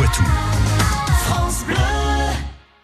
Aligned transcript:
Poitou. 0.00 0.22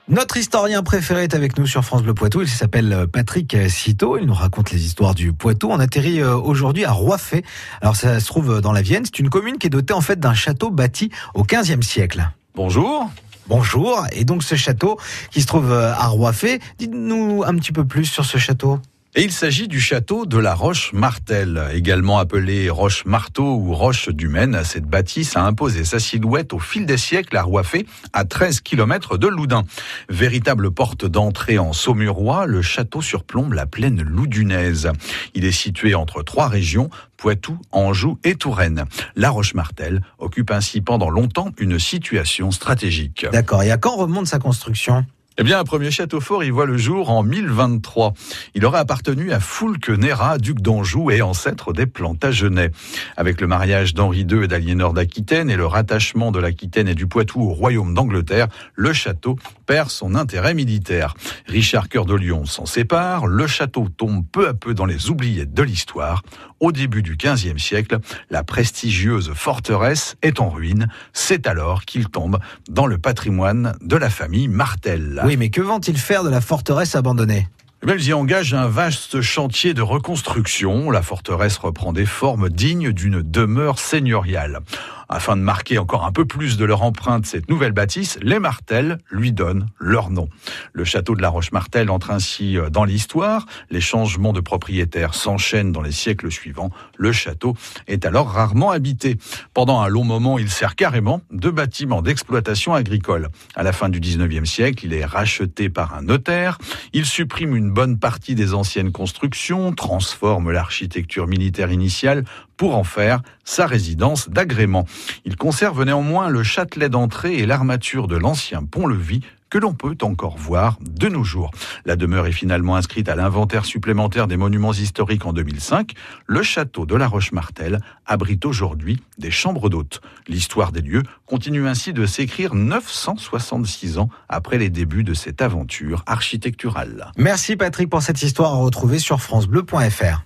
Notre 0.06 0.36
historien 0.36 0.82
préféré 0.82 1.22
est 1.22 1.32
avec 1.32 1.56
nous 1.56 1.66
sur 1.66 1.82
France 1.82 2.02
Bleu 2.02 2.12
Poitou. 2.12 2.42
Il 2.42 2.48
s'appelle 2.48 2.92
euh, 2.92 3.06
Patrick 3.06 3.56
Citeau. 3.70 4.18
Il 4.18 4.26
nous 4.26 4.34
raconte 4.34 4.70
les 4.70 4.84
histoires 4.84 5.14
du 5.14 5.32
Poitou. 5.32 5.70
On 5.70 5.80
atterrit 5.80 6.20
euh, 6.20 6.36
aujourd'hui 6.36 6.84
à 6.84 6.92
Roiffet. 6.92 7.42
Alors 7.80 7.96
ça 7.96 8.20
se 8.20 8.26
trouve 8.26 8.60
dans 8.60 8.72
la 8.72 8.82
Vienne. 8.82 9.04
C'est 9.06 9.18
une 9.18 9.30
commune 9.30 9.56
qui 9.56 9.66
est 9.66 9.70
dotée 9.70 9.94
en 9.94 10.02
fait 10.02 10.20
d'un 10.20 10.34
château 10.34 10.70
bâti 10.70 11.10
au 11.32 11.44
15e 11.44 11.80
siècle. 11.80 12.28
Bonjour. 12.54 13.10
Bonjour. 13.48 14.06
Et 14.12 14.26
donc 14.26 14.42
ce 14.42 14.54
château 14.54 14.98
qui 15.30 15.40
se 15.40 15.46
trouve 15.46 15.72
euh, 15.72 15.94
à 15.94 16.08
Roiffet. 16.08 16.60
Dites-nous 16.78 17.44
un 17.46 17.54
petit 17.54 17.72
peu 17.72 17.86
plus 17.86 18.04
sur 18.04 18.26
ce 18.26 18.36
château. 18.36 18.78
Et 19.18 19.22
il 19.22 19.32
s'agit 19.32 19.66
du 19.66 19.80
château 19.80 20.26
de 20.26 20.36
la 20.36 20.54
Roche-Martel, 20.54 21.70
également 21.72 22.18
appelé 22.18 22.68
Roche-Marteau 22.68 23.56
ou 23.56 23.72
Roche 23.72 24.10
du 24.10 24.28
Maine. 24.28 24.60
Cette 24.62 24.84
bâtisse 24.84 25.38
a 25.38 25.42
imposé 25.42 25.86
sa 25.86 25.98
silhouette 25.98 26.52
au 26.52 26.58
fil 26.58 26.84
des 26.84 26.98
siècles 26.98 27.38
à 27.38 27.42
Roiffet, 27.42 27.86
à 28.12 28.26
13 28.26 28.60
km 28.60 29.16
de 29.16 29.26
Loudun. 29.26 29.62
Véritable 30.10 30.70
porte 30.70 31.06
d'entrée 31.06 31.58
en 31.58 31.72
Saumurois, 31.72 32.44
le 32.44 32.60
château 32.60 33.00
surplombe 33.00 33.54
la 33.54 33.64
plaine 33.64 34.02
loudunaise. 34.02 34.92
Il 35.32 35.46
est 35.46 35.50
situé 35.50 35.94
entre 35.94 36.22
trois 36.22 36.48
régions, 36.48 36.90
Poitou, 37.16 37.58
Anjou 37.72 38.18
et 38.22 38.34
Touraine. 38.34 38.84
La 39.14 39.30
Roche-Martel 39.30 40.02
occupe 40.18 40.50
ainsi 40.50 40.82
pendant 40.82 41.08
longtemps 41.08 41.52
une 41.56 41.78
situation 41.78 42.50
stratégique. 42.50 43.26
D'accord. 43.32 43.62
Et 43.62 43.70
à 43.70 43.78
quand 43.78 43.96
remonte 43.96 44.26
sa 44.26 44.38
construction? 44.38 45.06
Eh 45.38 45.42
bien, 45.42 45.58
un 45.58 45.64
premier 45.64 45.90
château 45.90 46.20
fort 46.20 46.44
y 46.44 46.50
voit 46.50 46.64
le 46.64 46.78
jour 46.78 47.10
en 47.10 47.22
1023. 47.22 48.14
Il 48.54 48.64
aurait 48.64 48.78
appartenu 48.78 49.32
à 49.32 49.40
Foulque 49.40 49.90
Néra, 49.90 50.38
duc 50.38 50.62
d'Anjou 50.62 51.10
et 51.10 51.20
ancêtre 51.20 51.74
des 51.74 51.84
Plantagenets. 51.84 52.70
Avec 53.18 53.42
le 53.42 53.46
mariage 53.46 53.92
d'Henri 53.92 54.20
II 54.22 54.44
et 54.44 54.48
d'Aliénor 54.48 54.94
d'Aquitaine 54.94 55.50
et 55.50 55.56
le 55.56 55.66
rattachement 55.66 56.32
de 56.32 56.38
l'Aquitaine 56.38 56.88
et 56.88 56.94
du 56.94 57.06
Poitou 57.06 57.42
au 57.42 57.52
royaume 57.52 57.92
d'Angleterre, 57.92 58.48
le 58.74 58.94
château 58.94 59.36
perd 59.66 59.90
son 59.90 60.14
intérêt 60.14 60.54
militaire. 60.54 61.14
Richard 61.46 61.88
Cœur 61.88 62.06
de 62.06 62.14
Lion 62.14 62.44
s'en 62.46 62.66
sépare, 62.66 63.26
le 63.26 63.46
château 63.46 63.88
tombe 63.88 64.24
peu 64.30 64.48
à 64.48 64.54
peu 64.54 64.74
dans 64.74 64.86
les 64.86 65.10
oubliettes 65.10 65.52
de 65.52 65.62
l'histoire. 65.62 66.22
Au 66.60 66.72
début 66.72 67.02
du 67.02 67.16
XVe 67.16 67.58
siècle, 67.58 67.98
la 68.30 68.44
prestigieuse 68.44 69.32
forteresse 69.34 70.16
est 70.22 70.40
en 70.40 70.48
ruine. 70.48 70.88
C'est 71.12 71.46
alors 71.46 71.84
qu'il 71.84 72.08
tombe 72.08 72.38
dans 72.70 72.86
le 72.86 72.98
patrimoine 72.98 73.76
de 73.82 73.96
la 73.96 74.08
famille 74.08 74.48
Martel. 74.48 75.20
Oui, 75.24 75.36
mais 75.36 75.50
que 75.50 75.60
vont-ils 75.60 75.98
faire 75.98 76.24
de 76.24 76.30
la 76.30 76.40
forteresse 76.40 76.94
abandonnée? 76.94 77.48
Eh 77.86 77.92
ils 77.92 78.08
y 78.08 78.12
engagent 78.14 78.54
un 78.54 78.68
vaste 78.68 79.20
chantier 79.20 79.74
de 79.74 79.82
reconstruction. 79.82 80.90
La 80.90 81.02
forteresse 81.02 81.58
reprend 81.58 81.92
des 81.92 82.06
formes 82.06 82.48
dignes 82.48 82.90
d'une 82.90 83.22
demeure 83.22 83.78
seigneuriale. 83.78 84.60
Afin 85.08 85.36
de 85.36 85.42
marquer 85.42 85.78
encore 85.78 86.04
un 86.04 86.12
peu 86.12 86.24
plus 86.24 86.56
de 86.56 86.64
leur 86.64 86.82
empreinte 86.82 87.26
cette 87.26 87.48
nouvelle 87.48 87.72
bâtisse, 87.72 88.18
les 88.22 88.38
Martel 88.38 88.98
lui 89.10 89.32
donnent 89.32 89.66
leur 89.78 90.10
nom. 90.10 90.28
Le 90.72 90.84
château 90.84 91.14
de 91.14 91.22
la 91.22 91.28
Roche-Martel 91.28 91.90
entre 91.90 92.10
ainsi 92.10 92.58
euh, 92.58 92.70
dans 92.70 92.84
l'histoire. 92.84 93.46
Les 93.70 93.80
changements 93.80 94.32
de 94.32 94.40
propriétaires 94.40 95.14
s'enchaînent 95.14 95.72
dans 95.72 95.82
les 95.82 95.92
siècles 95.92 96.30
suivants. 96.30 96.70
Le 96.96 97.12
château 97.12 97.56
est 97.86 98.04
alors 98.04 98.28
rarement 98.28 98.70
habité. 98.70 99.16
Pendant 99.54 99.80
un 99.80 99.88
long 99.88 100.04
moment, 100.04 100.38
il 100.38 100.50
sert 100.50 100.74
carrément 100.74 101.20
de 101.30 101.50
bâtiment 101.50 102.02
d'exploitation 102.02 102.74
agricole. 102.74 103.28
À 103.54 103.62
la 103.62 103.72
fin 103.72 103.88
du 103.88 104.00
19e 104.00 104.44
siècle, 104.44 104.86
il 104.86 104.94
est 104.94 105.04
racheté 105.04 105.68
par 105.68 105.94
un 105.94 106.02
notaire. 106.02 106.58
Il 106.92 107.06
supprime 107.06 107.54
une 107.54 107.70
bonne 107.70 107.98
partie 107.98 108.34
des 108.34 108.54
anciennes 108.54 108.92
constructions, 108.92 109.72
transforme 109.72 110.50
l'architecture 110.50 111.26
militaire 111.26 111.70
initiale 111.70 112.24
pour 112.56 112.76
en 112.76 112.84
faire 112.84 113.20
sa 113.44 113.66
résidence 113.66 114.28
d'agrément. 114.28 114.86
Il 115.24 115.36
conserve 115.36 115.84
néanmoins 115.84 116.28
le 116.28 116.42
châtelet 116.42 116.88
d'entrée 116.88 117.36
et 117.36 117.46
l'armature 117.46 118.08
de 118.08 118.16
l'ancien 118.16 118.64
pont-levis 118.64 119.20
que 119.50 119.58
l'on 119.58 119.74
peut 119.74 119.96
encore 120.02 120.36
voir 120.36 120.76
de 120.80 121.08
nos 121.08 121.24
jours. 121.24 121.50
La 121.84 121.96
demeure 121.96 122.26
est 122.26 122.32
finalement 122.32 122.76
inscrite 122.76 123.08
à 123.08 123.16
l'inventaire 123.16 123.64
supplémentaire 123.64 124.26
des 124.26 124.36
monuments 124.36 124.72
historiques 124.72 125.24
en 125.24 125.32
2005. 125.32 125.92
Le 126.26 126.42
château 126.42 126.86
de 126.86 126.96
la 126.96 127.06
Roche-Martel 127.06 127.80
abrite 128.06 128.44
aujourd'hui 128.44 129.00
des 129.18 129.30
chambres 129.30 129.68
d'hôtes. 129.68 130.00
L'histoire 130.26 130.72
des 130.72 130.82
lieux 130.82 131.04
continue 131.26 131.68
ainsi 131.68 131.92
de 131.92 132.06
s'écrire 132.06 132.54
966 132.54 133.98
ans 133.98 134.08
après 134.28 134.58
les 134.58 134.70
débuts 134.70 135.04
de 135.04 135.14
cette 135.14 135.42
aventure 135.42 136.02
architecturale. 136.06 137.12
Merci 137.16 137.56
Patrick 137.56 137.88
pour 137.88 138.02
cette 138.02 138.22
histoire 138.22 138.52
à 138.52 138.56
retrouver 138.56 138.98
sur 138.98 139.20
francebleu.fr. 139.20 140.24